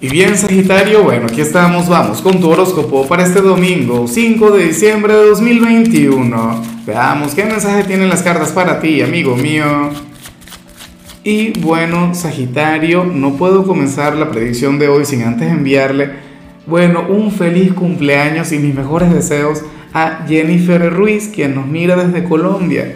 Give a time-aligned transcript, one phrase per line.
[0.00, 4.66] Y bien, Sagitario, bueno, aquí estamos, vamos con tu horóscopo para este domingo, 5 de
[4.66, 6.62] diciembre de 2021.
[6.86, 9.90] Veamos qué mensaje tienen las cartas para ti, amigo mío.
[11.24, 16.10] Y bueno, Sagitario, no puedo comenzar la predicción de hoy sin antes enviarle,
[16.68, 22.22] bueno, un feliz cumpleaños y mis mejores deseos a Jennifer Ruiz, quien nos mira desde
[22.22, 22.94] Colombia.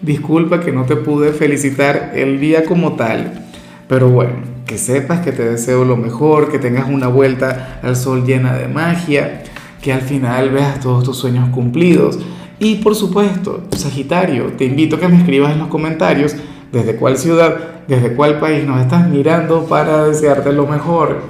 [0.00, 3.51] Disculpa que no te pude felicitar el día como tal,
[3.92, 4.32] pero bueno
[4.66, 8.66] que sepas que te deseo lo mejor, que tengas una vuelta al sol llena de
[8.66, 9.42] magia,
[9.82, 12.18] que al final veas todos tus sueños cumplidos.
[12.58, 16.34] Y por supuesto, Sagitario, te invito a que me escribas en los comentarios
[16.72, 21.20] desde cuál ciudad, desde cuál país nos estás mirando para desearte lo mejor.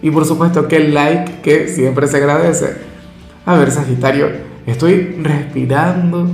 [0.00, 2.76] Y por supuesto que el like que siempre se agradece.
[3.46, 4.28] A ver, Sagitario,
[4.64, 6.28] estoy respirando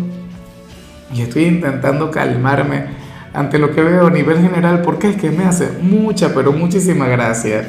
[1.15, 3.02] y estoy intentando calmarme
[3.35, 7.07] ante lo que veo a nivel general porque es que me hace mucha, pero muchísima
[7.07, 7.65] gracia.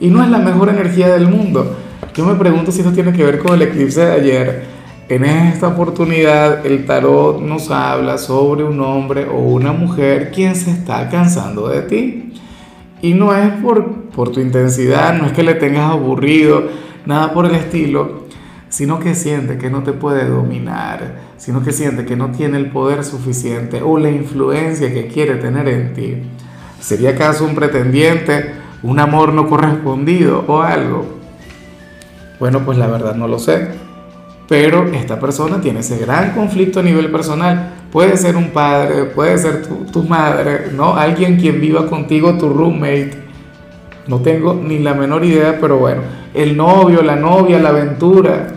[0.00, 1.76] Y no es la mejor energía del mundo.
[2.14, 4.62] Yo me pregunto si esto tiene que ver con el eclipse de ayer.
[5.08, 10.70] En esta oportunidad el tarot nos habla sobre un hombre o una mujer quien se
[10.70, 12.32] está cansando de ti.
[13.02, 16.68] Y no es por, por tu intensidad, no es que le tengas aburrido,
[17.06, 18.24] nada por el estilo,
[18.68, 22.70] sino que siente que no te puede dominar, sino que siente que no tiene el
[22.70, 26.16] poder suficiente o la influencia que quiere tener en ti.
[26.80, 31.06] ¿Sería acaso un pretendiente, un amor no correspondido o algo?
[32.38, 33.68] Bueno, pues la verdad no lo sé.
[34.48, 37.72] Pero esta persona tiene ese gran conflicto a nivel personal.
[37.90, 40.94] Puede ser un padre, puede ser tu, tu madre, ¿no?
[40.94, 43.12] Alguien quien viva contigo, tu roommate.
[44.08, 46.02] No tengo ni la menor idea, pero bueno,
[46.34, 48.48] el novio, la novia, la aventura,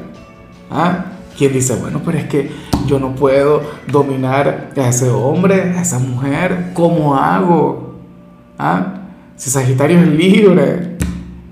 [0.70, 1.06] ¿Ah?
[1.38, 2.50] ¿Quién dice, bueno, pero es que
[2.86, 6.72] yo no puedo dominar a ese hombre, a esa mujer?
[6.74, 7.96] ¿Cómo hago?
[8.58, 9.02] ¿Ah?
[9.36, 10.98] Si Sagitario es libre.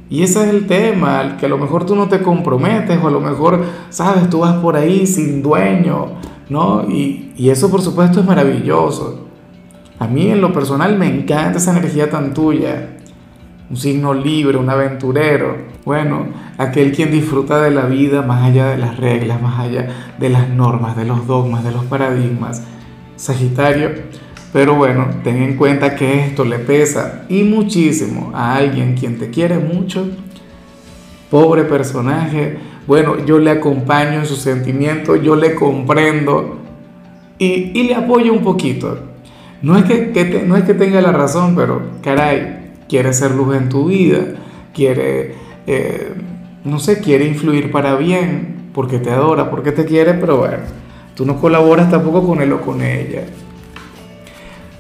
[0.10, 3.12] Y ese es el tema, que a lo mejor tú no te comprometes o a
[3.12, 6.18] lo mejor, sabes, tú vas por ahí sin dueño,
[6.50, 6.84] ¿no?
[6.90, 9.28] Y, y eso por supuesto es maravilloso.
[10.00, 12.98] A mí en lo personal me encanta esa energía tan tuya
[13.72, 15.56] un signo libre, un aventurero.
[15.86, 16.26] Bueno,
[16.58, 19.88] aquel quien disfruta de la vida más allá de las reglas, más allá
[20.20, 22.64] de las normas, de los dogmas, de los paradigmas.
[23.16, 23.92] Sagitario,
[24.52, 29.30] pero bueno, ten en cuenta que esto le pesa y muchísimo a alguien quien te
[29.30, 30.06] quiere mucho.
[31.30, 32.58] Pobre personaje,
[32.88, 36.58] bueno, yo le acompaño en su sentimiento, yo le comprendo
[37.40, 39.00] y, y le apoyo un poquito.
[39.62, 42.61] No es que, no es que tenga la razón, pero caray,
[42.92, 44.18] quiere ser luz en tu vida,
[44.74, 45.34] quiere,
[45.66, 46.14] eh,
[46.66, 50.58] no sé, quiere influir para bien, porque te adora, porque te quiere, pero bueno,
[51.16, 53.24] tú no colaboras tampoco con él o con ella.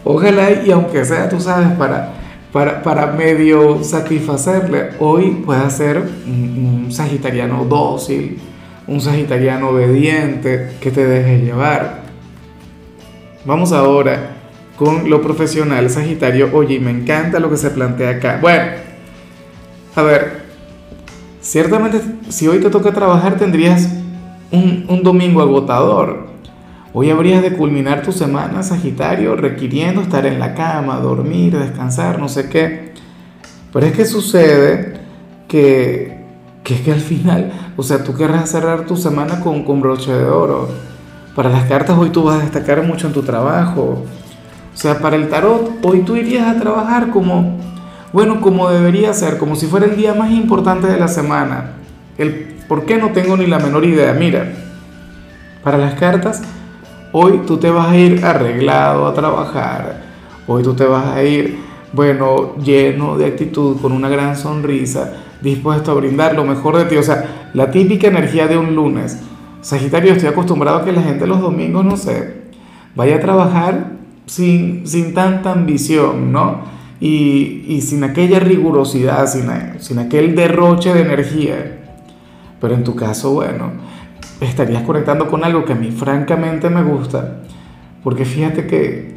[0.03, 2.11] Ojalá y aunque sea, tú sabes, para,
[2.51, 8.39] para, para medio satisfacerle, hoy pueda ser un sagitariano dócil,
[8.87, 12.01] un sagitariano obediente que te deje llevar.
[13.45, 14.31] Vamos ahora
[14.81, 18.39] con lo profesional, Sagitario, oye, me encanta lo que se plantea acá.
[18.41, 18.63] Bueno,
[19.95, 20.41] a ver,
[21.39, 23.87] ciertamente si hoy te toca trabajar tendrías
[24.49, 26.29] un, domingo agotador.
[26.93, 32.27] Hoy habrías de culminar tu semana, Sagitario, requiriendo estar en la cama, dormir, descansar, no
[32.27, 32.93] sé qué.
[33.71, 34.99] Pero es que sucede
[35.47, 36.25] que,
[36.63, 40.11] que es que al final, o sea, tú querrás cerrar tu semana con, con broche
[40.11, 40.69] de oro.
[41.35, 44.05] Para las cartas hoy tú vas a destacar mucho en tu trabajo,
[44.73, 47.57] o sea, para el tarot, hoy tú irías a trabajar como,
[48.13, 51.73] bueno, como debería ser, como si fuera el día más importante de la semana.
[52.17, 54.13] El por qué no tengo ni la menor idea.
[54.13, 54.49] Mira,
[55.61, 56.41] para las cartas,
[57.11, 60.03] hoy tú te vas a ir arreglado a trabajar.
[60.47, 61.59] Hoy tú te vas a ir,
[61.91, 65.11] bueno, lleno de actitud, con una gran sonrisa,
[65.41, 66.95] dispuesto a brindar lo mejor de ti.
[66.95, 69.19] O sea, la típica energía de un lunes.
[69.59, 72.43] Sagitario, estoy acostumbrado a que la gente los domingos, no sé,
[72.95, 76.61] vaya a trabajar sin, sin tanta ambición, ¿no?
[76.99, 79.49] Y, y, sin aquella rigurosidad, sin,
[79.79, 81.79] sin aquel derroche de energía.
[82.59, 83.71] Pero en tu caso, bueno,
[84.39, 87.41] estarías conectando con algo que a mí francamente me gusta,
[88.03, 89.15] porque fíjate que,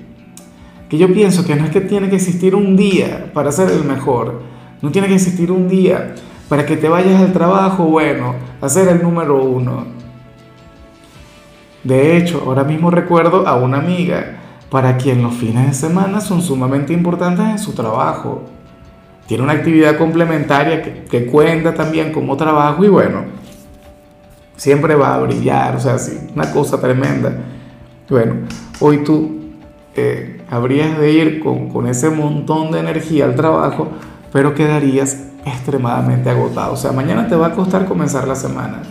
[0.88, 3.84] que yo pienso que no es que tiene que existir un día para ser el
[3.84, 4.42] mejor,
[4.80, 6.14] no tiene que existir un día
[6.48, 9.86] para que te vayas al trabajo, bueno, a ser el número uno.
[11.82, 14.40] De hecho, ahora mismo recuerdo a una amiga
[14.74, 18.42] para quien los fines de semana son sumamente importantes en su trabajo.
[19.28, 23.20] Tiene una actividad complementaria que, cuenta también como trabajo y bueno,
[24.56, 27.36] siempre va a brillar, o sea, sí, una cosa tremenda.
[28.10, 28.48] Bueno,
[28.80, 29.52] hoy tú
[29.94, 33.86] eh, habrías de ir con, con ese montón de energía al trabajo,
[34.32, 36.72] pero quedarías extremadamente agotado.
[36.72, 38.82] O sea, mañana te va a costar comenzar la semana.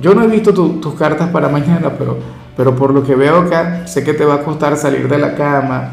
[0.00, 2.16] Yo no he visto tus cartas para mañana, pero,
[2.56, 5.34] pero por lo que veo acá, sé que te va a costar salir de la
[5.34, 5.92] cama,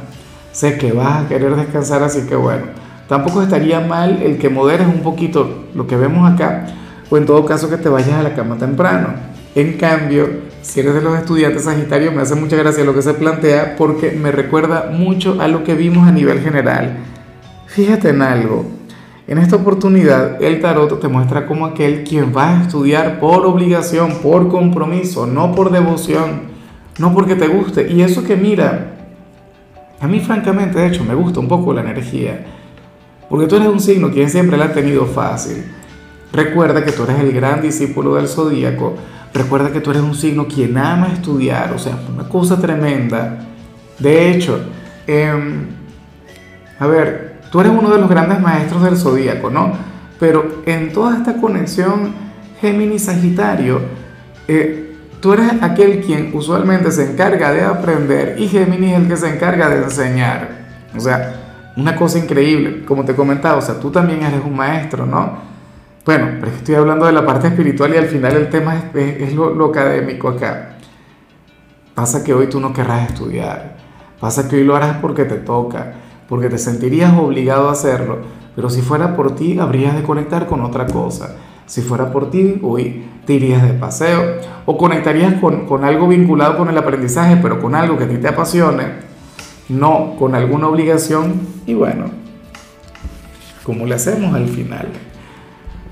[0.51, 2.65] sé que vas a querer descansar, así que bueno,
[3.07, 6.67] tampoco estaría mal el que moderes un poquito lo que vemos acá,
[7.09, 9.09] o en todo caso que te vayas a la cama temprano.
[9.53, 10.29] En cambio,
[10.61, 14.11] si eres de los estudiantes Sagitario, me hace mucha gracia lo que se plantea porque
[14.11, 16.99] me recuerda mucho a lo que vimos a nivel general.
[17.67, 18.65] Fíjate en algo,
[19.27, 24.15] en esta oportunidad, el tarot te muestra como aquel quien va a estudiar por obligación,
[24.21, 26.50] por compromiso, no por devoción,
[27.01, 27.91] no porque te guste.
[27.91, 28.93] Y eso que mira,
[29.99, 32.45] a mí francamente, de hecho, me gusta un poco la energía,
[33.29, 35.65] porque tú eres un signo quien siempre la ha tenido fácil.
[36.31, 38.95] Recuerda que tú eres el gran discípulo del zodíaco.
[39.33, 43.39] Recuerda que tú eres un signo quien ama estudiar, o sea, una cosa tremenda.
[43.99, 44.59] De hecho,
[45.07, 45.65] em,
[46.79, 49.73] a ver, Tú eres uno de los grandes maestros del zodíaco, ¿no?
[50.19, 52.13] Pero en toda esta conexión
[52.61, 53.81] Géminis-Sagitario,
[54.47, 54.90] eh,
[55.21, 59.33] tú eres aquel quien usualmente se encarga de aprender y Géminis es el que se
[59.33, 60.49] encarga de enseñar.
[60.95, 65.05] O sea, una cosa increíble, como te comentaba, o sea, tú también eres un maestro,
[65.05, 65.51] ¿no?
[66.05, 69.53] Bueno, pero estoy hablando de la parte espiritual y al final el tema es, lo,
[69.53, 70.77] lo académico acá.
[71.93, 73.77] Pasa que hoy tú no querrás estudiar,
[74.19, 75.93] pasa que hoy lo harás porque te toca
[76.31, 78.19] porque te sentirías obligado a hacerlo,
[78.55, 81.35] pero si fuera por ti, habrías de conectar con otra cosa.
[81.65, 86.57] Si fuera por ti, hoy te irías de paseo o conectarías con, con algo vinculado
[86.57, 88.85] con el aprendizaje, pero con algo que a ti te apasione,
[89.69, 91.33] no con alguna obligación.
[91.65, 92.05] Y bueno,
[93.63, 94.87] ¿cómo le hacemos al final?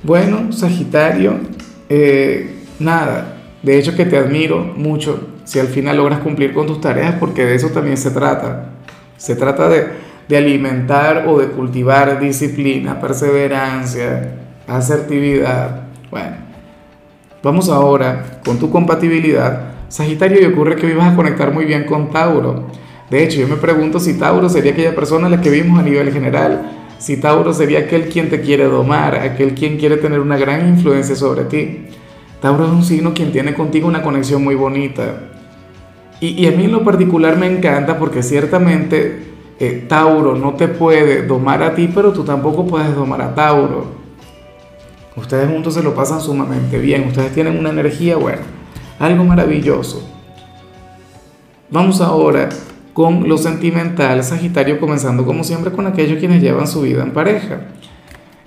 [0.04, 1.36] Bueno, Sagitario,
[1.88, 6.81] eh, nada, de hecho que te admiro mucho si al final logras cumplir con tus
[6.81, 8.72] tareas, porque de eso también se trata.
[9.18, 14.38] Se trata de de alimentar o de cultivar disciplina, perseverancia,
[14.69, 15.83] asertividad.
[16.12, 16.38] Bueno,
[17.44, 19.74] vamos ahora con tu compatibilidad.
[19.89, 22.68] Sagitario, y ocurre que hoy vas a conectar muy bien con Tauro.
[23.10, 25.83] De hecho, yo me pregunto si Tauro sería aquella persona a la que vimos a
[25.83, 30.38] nivel general, si Tauro sería aquel quien te quiere domar, aquel quien quiere tener una
[30.38, 31.88] gran influencia sobre ti.
[32.42, 35.30] Tauro es un signo quien tiene contigo una conexión muy bonita.
[36.22, 39.24] Y, a mí en lo particular me encanta porque ciertamente
[39.60, 43.99] eh, Tauro no te puede domar a ti, pero tú tampoco puedes domar a Tauro.
[45.19, 48.42] Ustedes juntos se lo pasan sumamente bien, ustedes tienen una energía, bueno,
[49.00, 50.01] algo maravilloso.
[51.69, 52.48] Vamos ahora
[52.94, 57.62] con lo sentimental, Sagitario, comenzando como siempre con aquellos quienes llevan su vida en pareja.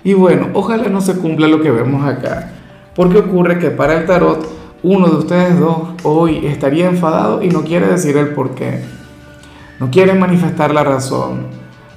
[0.03, 2.51] Y bueno, ojalá no se cumpla lo que vemos acá,
[2.95, 4.45] porque ocurre que para el tarot
[4.81, 8.81] uno de ustedes dos hoy estaría enfadado y no quiere decir el por qué.
[9.79, 11.45] No quiere manifestar la razón,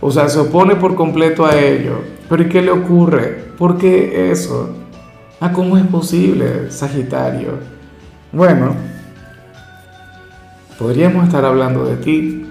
[0.00, 2.00] o sea, se opone por completo a ello.
[2.28, 3.44] Pero ¿y qué le ocurre?
[3.56, 4.70] ¿Por qué eso?
[5.40, 7.58] Ah, ¿cómo es posible, Sagitario?
[8.32, 8.74] Bueno,
[10.78, 12.46] podríamos estar hablando de ti.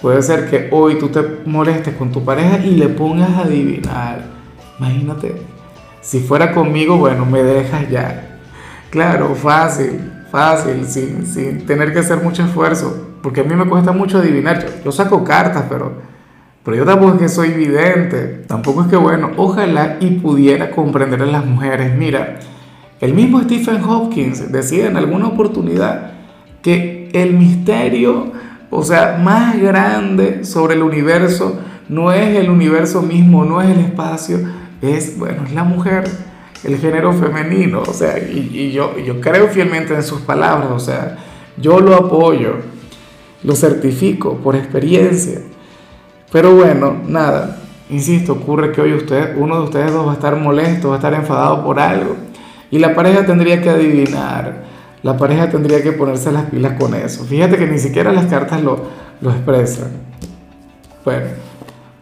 [0.00, 4.22] Puede ser que hoy tú te molestes con tu pareja y le pongas a adivinar.
[4.78, 5.42] Imagínate,
[6.00, 8.38] si fuera conmigo, bueno, me dejas ya.
[8.90, 13.90] Claro, fácil, fácil, sin, sin tener que hacer mucho esfuerzo porque a mí me cuesta
[13.90, 14.62] mucho adivinar.
[14.84, 15.94] Yo, saco cartas, pero,
[16.64, 18.42] pero yo tampoco es que soy vidente.
[18.46, 21.94] Tampoco es que, bueno, ojalá y pudiera comprender a las mujeres.
[21.96, 22.40] Mira,
[23.00, 26.12] el mismo Stephen Hopkins decía en alguna oportunidad
[26.62, 28.32] que el misterio,
[28.70, 33.80] o sea, más grande sobre el universo, no es el universo mismo, no es el
[33.80, 34.38] espacio,
[34.80, 36.04] es, bueno, es la mujer,
[36.64, 40.78] el género femenino, o sea, y, y yo, yo creo fielmente en sus palabras, o
[40.78, 41.18] sea,
[41.58, 42.54] yo lo apoyo.
[43.42, 45.40] Lo certifico por experiencia.
[46.34, 47.58] Pero bueno, nada.
[47.88, 50.98] Insisto, ocurre que hoy usted, uno de ustedes dos va a estar molesto, va a
[50.98, 52.16] estar enfadado por algo.
[52.72, 54.64] Y la pareja tendría que adivinar.
[55.04, 57.24] La pareja tendría que ponerse las pilas con eso.
[57.24, 58.80] Fíjate que ni siquiera las cartas lo,
[59.20, 59.90] lo expresan.
[61.04, 61.26] Bueno,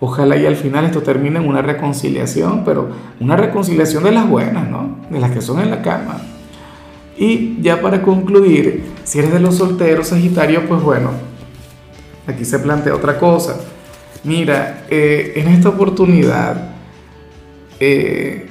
[0.01, 2.89] ojalá y al final esto termine en una reconciliación, pero
[3.21, 4.97] una reconciliación de las buenas, ¿no?
[5.11, 6.23] De las que son en la cama.
[7.19, 11.11] Y ya para concluir, si eres de los solteros, Sagitario, pues bueno,
[12.27, 13.57] Aquí se plantea otra cosa.
[14.25, 16.71] Mira, eh, en esta oportunidad
[17.81, 18.47] eh,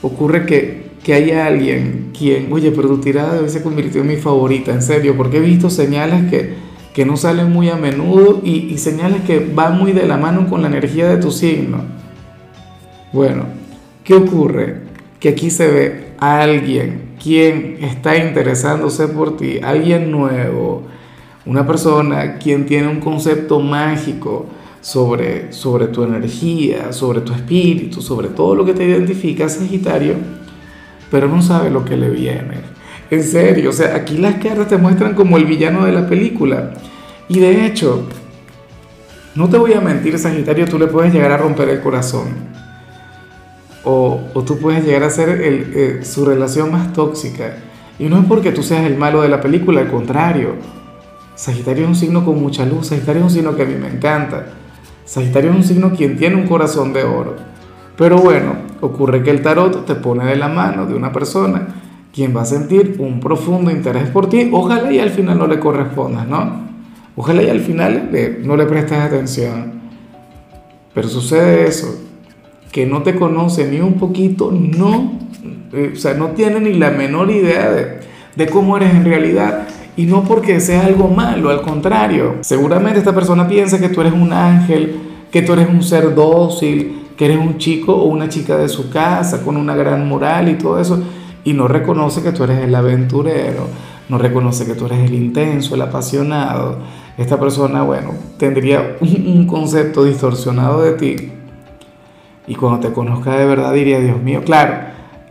[0.00, 4.16] ocurre que, que hay alguien quien, oye, pero tu tirada de se convirtió en mi
[4.16, 6.54] favorita, en serio, porque he visto señales que,
[6.94, 10.48] que no salen muy a menudo y, y señales que van muy de la mano
[10.48, 11.80] con la energía de tu signo.
[13.12, 13.46] Bueno,
[14.04, 14.82] ¿qué ocurre?
[15.18, 20.84] Que aquí se ve a alguien quien está interesándose por ti, alguien nuevo,
[21.46, 24.46] una persona quien tiene un concepto mágico
[24.80, 30.14] sobre, sobre tu energía, sobre tu espíritu, sobre todo lo que te identifica, Sagitario,
[31.10, 32.76] pero no sabe lo que le viene.
[33.10, 36.72] En serio, o sea, aquí las cartas te muestran como el villano de la película.
[37.28, 38.06] Y de hecho,
[39.36, 42.28] no te voy a mentir, Sagitario, tú le puedes llegar a romper el corazón.
[43.84, 47.58] O, o tú puedes llegar a ser eh, su relación más tóxica.
[48.00, 50.56] Y no es porque tú seas el malo de la película, al contrario.
[51.36, 53.88] Sagitario es un signo con mucha luz, Sagitario es un signo que a mí me
[53.88, 54.46] encanta.
[55.04, 57.36] Sagitario es un signo quien tiene un corazón de oro.
[57.96, 61.68] Pero bueno, ocurre que el tarot te pone de la mano de una persona
[62.12, 64.48] quien va a sentir un profundo interés por ti.
[64.50, 66.66] Ojalá y al final no le correspondas, ¿no?
[67.14, 68.10] Ojalá y al final
[68.42, 69.72] no le prestes atención.
[70.94, 72.02] Pero sucede eso,
[72.72, 75.12] que no te conoce ni un poquito, no,
[75.74, 78.00] eh, o sea, no tiene ni la menor idea de,
[78.34, 79.68] de cómo eres en realidad.
[79.96, 82.36] Y no porque sea algo malo, al contrario.
[82.42, 85.00] Seguramente esta persona piensa que tú eres un ángel,
[85.30, 88.90] que tú eres un ser dócil, que eres un chico o una chica de su
[88.90, 91.02] casa con una gran moral y todo eso.
[91.44, 93.68] Y no reconoce que tú eres el aventurero,
[94.08, 96.78] no reconoce que tú eres el intenso, el apasionado.
[97.16, 101.32] Esta persona, bueno, tendría un, concepto distorsionado de ti.
[102.46, 104.74] Y cuando te conozca de verdad diría, Dios mío, claro,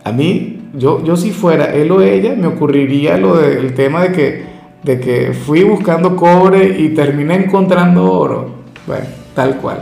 [0.03, 4.11] a mí, yo, yo si fuera él o ella, me ocurriría lo del tema de
[4.11, 4.54] que
[4.85, 8.49] de que fui buscando cobre y terminé encontrando oro.
[8.85, 9.79] Bueno, tal cual.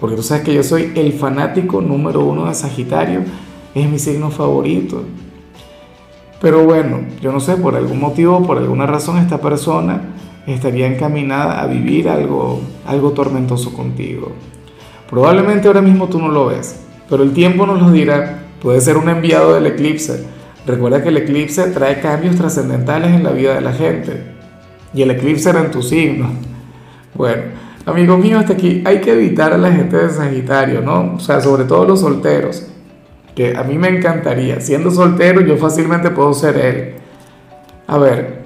[0.00, 3.22] Porque tú sabes que yo soy el fanático número uno de Sagitario,
[3.74, 5.02] es mi signo favorito.
[6.40, 10.14] Pero bueno, yo no sé, por algún motivo, por alguna razón, esta persona
[10.46, 14.30] estaría encaminada a vivir algo, algo tormentoso contigo.
[15.10, 18.44] Probablemente ahora mismo tú no lo ves, pero el tiempo nos lo dirá.
[18.62, 20.24] Puede ser un enviado del eclipse.
[20.66, 24.35] Recuerda que el eclipse trae cambios trascendentales en la vida de la gente
[24.96, 26.30] y el eclipse era en tu signo.
[27.14, 27.42] Bueno,
[27.84, 31.16] amigos míos, hasta aquí hay que evitar a la gente de Sagitario, ¿no?
[31.16, 32.66] O sea, sobre todo los solteros,
[33.34, 34.58] que a mí me encantaría.
[34.60, 36.94] Siendo soltero, yo fácilmente puedo ser él.
[37.86, 38.42] A ver,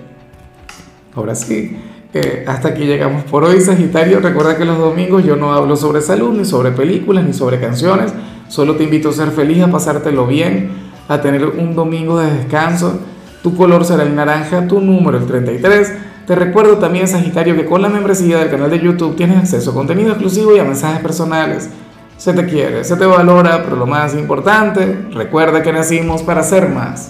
[1.15, 1.77] ahora sí.
[2.13, 4.19] Eh, hasta aquí llegamos por hoy, Sagitario.
[4.19, 8.13] Recuerda que los domingos yo no hablo sobre salud, ni sobre películas, ni sobre canciones.
[8.49, 10.71] Solo te invito a ser feliz, a pasártelo bien,
[11.07, 12.99] a tener un domingo de descanso.
[13.43, 15.93] Tu color será el naranja, tu número el 33.
[16.27, 19.75] Te recuerdo también, Sagitario, que con la membresía del canal de YouTube tienes acceso a
[19.75, 21.71] contenido exclusivo y a mensajes personales.
[22.19, 26.69] Se te quiere, se te valora, pero lo más importante, recuerda que nacimos para ser
[26.69, 26.99] más.